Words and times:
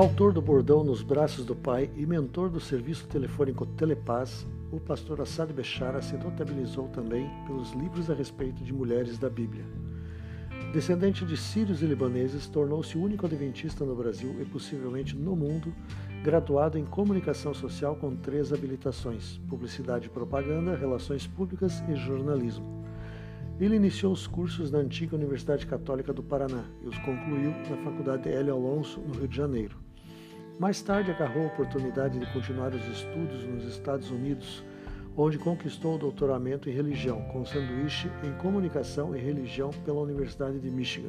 Autor 0.00 0.32
do 0.32 0.40
bordão 0.40 0.82
Nos 0.82 1.02
Braços 1.02 1.44
do 1.44 1.54
Pai 1.54 1.90
e 1.94 2.06
mentor 2.06 2.48
do 2.48 2.58
serviço 2.58 3.06
telefônico 3.06 3.66
Telepaz, 3.66 4.46
o 4.72 4.80
pastor 4.80 5.20
Assad 5.20 5.52
Bechara 5.52 6.00
se 6.00 6.16
notabilizou 6.16 6.88
também 6.88 7.28
pelos 7.46 7.72
livros 7.72 8.08
a 8.08 8.14
respeito 8.14 8.64
de 8.64 8.72
mulheres 8.72 9.18
da 9.18 9.28
Bíblia. 9.28 9.62
Descendente 10.72 11.22
de 11.26 11.36
sírios 11.36 11.82
e 11.82 11.84
libaneses, 11.84 12.48
tornou-se 12.48 12.96
o 12.96 13.02
único 13.02 13.26
adventista 13.26 13.84
no 13.84 13.94
Brasil 13.94 14.40
e 14.40 14.46
possivelmente 14.46 15.14
no 15.14 15.36
mundo 15.36 15.70
graduado 16.24 16.78
em 16.78 16.86
comunicação 16.86 17.52
social 17.52 17.94
com 17.94 18.16
três 18.16 18.54
habilitações: 18.54 19.36
publicidade 19.50 20.06
e 20.06 20.10
propaganda, 20.10 20.74
relações 20.74 21.26
públicas 21.26 21.84
e 21.90 21.94
jornalismo. 21.94 22.64
Ele 23.60 23.76
iniciou 23.76 24.14
os 24.14 24.26
cursos 24.26 24.70
na 24.70 24.78
antiga 24.78 25.14
Universidade 25.14 25.66
Católica 25.66 26.10
do 26.10 26.22
Paraná 26.22 26.64
e 26.82 26.88
os 26.88 26.96
concluiu 27.00 27.50
na 27.68 27.76
Faculdade 27.84 28.30
Hélio 28.30 28.54
Alonso, 28.54 28.98
no 29.00 29.12
Rio 29.12 29.28
de 29.28 29.36
Janeiro. 29.36 29.89
Mais 30.60 30.82
tarde 30.82 31.10
agarrou 31.10 31.44
a 31.44 31.46
oportunidade 31.46 32.18
de 32.18 32.30
continuar 32.34 32.74
os 32.74 32.86
estudos 32.86 33.46
nos 33.46 33.64
Estados 33.64 34.10
Unidos, 34.10 34.62
onde 35.16 35.38
conquistou 35.38 35.94
o 35.94 35.98
doutoramento 35.98 36.68
em 36.68 36.72
religião, 36.74 37.22
com 37.32 37.46
sanduíche 37.46 38.10
em 38.22 38.30
comunicação 38.34 39.16
e 39.16 39.18
religião 39.18 39.70
pela 39.86 40.02
Universidade 40.02 40.60
de 40.60 40.70
Michigan. 40.70 41.08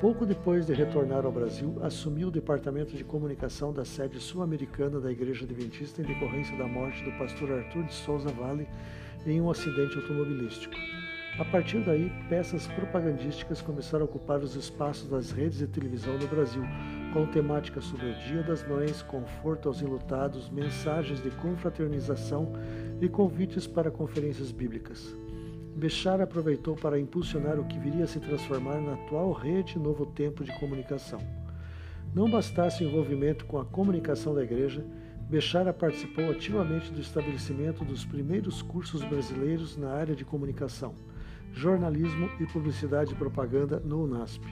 Pouco 0.00 0.24
depois 0.24 0.66
de 0.66 0.72
retornar 0.72 1.26
ao 1.26 1.32
Brasil, 1.32 1.80
assumiu 1.82 2.28
o 2.28 2.30
departamento 2.30 2.96
de 2.96 3.02
comunicação 3.02 3.72
da 3.72 3.84
sede 3.84 4.20
sul-americana 4.20 5.00
da 5.00 5.10
Igreja 5.10 5.44
Adventista 5.44 6.00
em 6.00 6.04
decorrência 6.04 6.56
da 6.56 6.68
morte 6.68 7.02
do 7.02 7.10
pastor 7.18 7.50
Arthur 7.50 7.82
de 7.82 7.92
Souza 7.92 8.28
Vale 8.28 8.68
em 9.26 9.40
um 9.40 9.50
acidente 9.50 9.96
automobilístico. 9.96 10.76
A 11.36 11.44
partir 11.44 11.80
daí, 11.80 12.12
peças 12.28 12.68
propagandísticas 12.68 13.60
começaram 13.60 14.04
a 14.04 14.08
ocupar 14.08 14.38
os 14.38 14.54
espaços 14.54 15.08
das 15.08 15.32
redes 15.32 15.58
de 15.58 15.66
televisão 15.66 16.16
no 16.16 16.28
Brasil, 16.28 16.62
com 17.12 17.26
temáticas 17.26 17.86
sobre 17.86 18.06
o 18.06 18.14
Dia 18.20 18.44
das 18.44 18.64
Mães, 18.68 19.02
conforto 19.02 19.68
aos 19.68 19.82
enlutados, 19.82 20.48
mensagens 20.48 21.20
de 21.20 21.30
confraternização 21.32 22.52
e 23.00 23.08
convites 23.08 23.66
para 23.66 23.90
conferências 23.90 24.52
bíblicas. 24.52 25.12
Bechara 25.74 26.22
aproveitou 26.22 26.76
para 26.76 27.00
impulsionar 27.00 27.58
o 27.58 27.64
que 27.64 27.80
viria 27.80 28.04
a 28.04 28.06
se 28.06 28.20
transformar 28.20 28.80
na 28.80 28.94
atual 28.94 29.32
rede 29.32 29.76
Novo 29.76 30.06
Tempo 30.06 30.44
de 30.44 30.56
comunicação. 30.60 31.18
Não 32.14 32.30
bastasse 32.30 32.84
o 32.84 32.88
envolvimento 32.88 33.44
com 33.44 33.58
a 33.58 33.64
comunicação 33.64 34.36
da 34.36 34.44
igreja, 34.44 34.86
Bechara 35.28 35.72
participou 35.72 36.30
ativamente 36.30 36.92
do 36.92 37.00
estabelecimento 37.00 37.84
dos 37.84 38.04
primeiros 38.04 38.62
cursos 38.62 39.02
brasileiros 39.02 39.76
na 39.76 39.90
área 39.90 40.14
de 40.14 40.24
comunicação, 40.24 40.94
jornalismo 41.54 42.28
e 42.40 42.46
publicidade 42.46 43.12
e 43.12 43.16
propaganda 43.16 43.80
no 43.84 44.04
UNASP. 44.04 44.44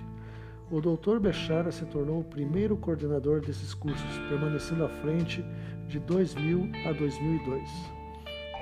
O 0.71 0.81
Dr. 0.81 1.19
Bechara 1.19 1.71
se 1.71 1.85
tornou 1.85 2.21
o 2.21 2.25
primeiro 2.25 2.77
coordenador 2.77 3.41
desses 3.41 3.75
cursos, 3.75 4.19
permanecendo 4.29 4.85
à 4.85 4.89
frente 4.89 5.45
de 5.87 5.99
2000 5.99 6.71
a 6.89 6.93
2002. 6.93 7.69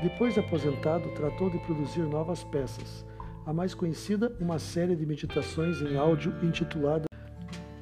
Depois 0.02 0.34
de 0.34 0.40
aposentado, 0.40 1.08
tratou 1.10 1.50
de 1.50 1.58
produzir 1.58 2.00
novas 2.00 2.42
peças. 2.42 3.06
A 3.46 3.52
mais 3.52 3.74
conhecida, 3.74 4.34
uma 4.40 4.58
série 4.58 4.96
de 4.96 5.06
meditações 5.06 5.80
em 5.82 5.96
áudio 5.96 6.34
intitulada 6.42 7.04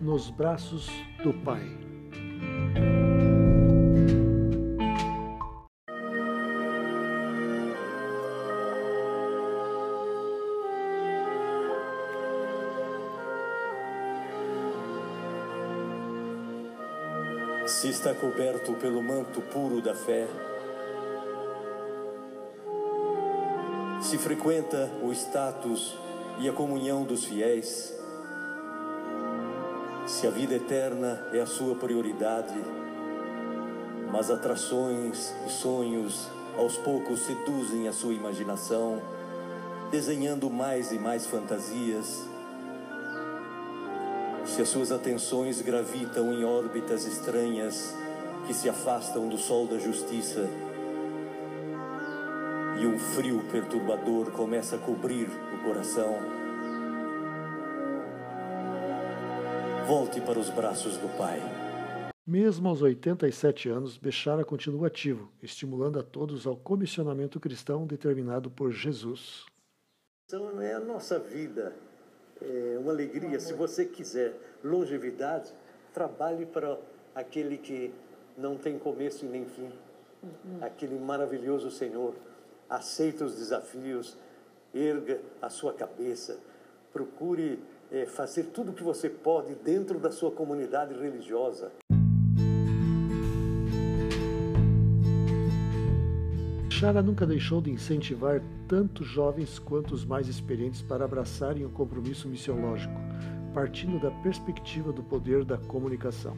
Nos 0.01 0.29
Braços 0.31 0.91
do 1.23 1.33
Pai. 1.33 1.88
Se 17.69 17.91
está 17.91 18.15
coberto 18.15 18.73
pelo 18.73 19.03
manto 19.03 19.43
puro 19.43 19.83
da 19.83 19.95
fé, 19.95 20.27
se 24.01 24.17
frequenta 24.17 24.91
o 25.03 25.13
status 25.13 25.95
e 26.39 26.49
a 26.49 26.53
comunhão 26.53 27.05
dos 27.05 27.27
fiéis, 27.27 27.95
se 30.07 30.27
a 30.27 30.31
vida 30.31 30.55
eterna 30.55 31.29
é 31.31 31.41
a 31.41 31.47
sua 31.47 31.75
prioridade, 31.75 32.59
mas 34.11 34.31
atrações 34.31 35.35
e 35.47 35.51
sonhos 35.51 36.27
aos 36.57 36.79
poucos 36.79 37.21
seduzem 37.21 37.87
a 37.87 37.93
sua 37.93 38.15
imaginação, 38.15 39.03
desenhando 39.91 40.49
mais 40.49 40.91
e 40.91 40.99
mais 40.99 41.27
fantasias, 41.27 42.25
se 44.49 44.63
as 44.63 44.69
suas 44.69 44.91
atenções 44.91 45.61
gravitam 45.61 46.33
em 46.33 46.45
órbitas 46.45 47.07
estranhas 47.07 47.95
que 48.47 48.55
se 48.55 48.69
afastam 48.69 49.29
do 49.29 49.37
sol 49.37 49.67
da 49.67 49.79
justiça, 49.79 50.49
e 52.81 52.87
um 52.87 52.99
frio 52.99 53.43
perturbador 53.51 54.31
começa 54.31 54.77
a 54.77 54.79
cobrir 54.79 55.29
o 55.55 55.65
coração. 55.65 56.17
Volte 59.87 60.21
para 60.21 60.39
os 60.39 60.49
braços 60.51 60.97
do 60.97 61.09
Pai. 61.17 61.41
Mesmo 62.27 62.69
aos 62.69 62.83
87 62.83 63.69
anos, 63.69 63.97
Bechara 63.97 64.45
continua 64.45 64.87
ativo, 64.87 65.33
estimulando 65.43 65.99
a 65.99 66.03
todos 66.03 66.47
ao 66.47 66.57
comissionamento 66.57 67.41
cristão 67.41 67.87
determinado 67.87 68.51
por 68.51 68.71
Jesus. 68.71 69.45
Então 70.27 70.61
é 70.61 70.75
a 70.75 70.81
nossa 70.81 71.19
vida, 71.19 71.75
é 72.41 72.79
uma 72.79 72.93
alegria. 72.93 73.39
Se 73.41 73.53
você 73.53 73.85
quiser 73.85 74.35
longevidade, 74.63 75.53
trabalhe 75.93 76.47
para 76.47 76.79
aquele 77.15 77.59
que 77.59 77.93
não 78.37 78.57
tem 78.57 78.79
começo 78.79 79.25
e 79.25 79.29
nem 79.29 79.45
fim, 79.45 79.71
uhum. 80.23 80.59
aquele 80.61 80.99
maravilhoso 80.99 81.71
Senhor 81.71 82.15
aceite 82.69 83.25
os 83.25 83.37
desafios, 83.37 84.17
erga 84.75 85.21
a 85.41 85.49
sua 85.49 85.73
cabeça, 85.73 86.39
procure 86.93 87.59
é, 87.91 88.05
fazer 88.05 88.45
tudo 88.45 88.71
o 88.71 88.75
que 88.75 88.83
você 88.83 89.09
pode 89.09 89.55
dentro 89.55 89.99
da 89.99 90.11
sua 90.11 90.31
comunidade 90.31 90.95
religiosa. 90.95 91.73
Chara 96.79 97.03
nunca 97.03 97.27
deixou 97.27 97.61
de 97.61 97.73
incentivar 97.73 98.41
tanto 98.69 99.03
jovens 99.03 99.59
quanto 99.59 99.93
os 99.93 100.05
mais 100.05 100.29
experientes 100.29 100.81
para 100.81 101.05
abraçarem 101.05 101.65
o 101.65 101.71
compromisso 101.71 102.29
missiológico, 102.29 102.95
partindo 103.53 104.01
da 104.01 104.13
perspectiva 104.23 104.93
do 104.93 105.03
poder 105.03 105.45
da 105.45 105.59
comunicação. 105.59 106.37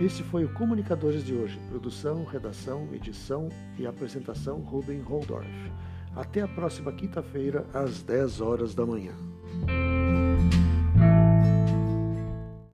Esse 0.00 0.22
foi 0.22 0.46
o 0.46 0.54
Comunicadores 0.54 1.22
de 1.22 1.34
hoje. 1.34 1.60
Produção, 1.68 2.24
redação, 2.24 2.88
edição 2.94 3.50
e 3.78 3.86
apresentação 3.86 4.60
Ruben 4.60 5.02
Holdorf. 5.02 5.50
Até 6.14 6.40
a 6.40 6.48
próxima 6.48 6.90
quinta-feira, 6.90 7.66
às 7.74 8.02
10 8.02 8.40
horas 8.40 8.74
da 8.74 8.86
manhã. 8.86 9.12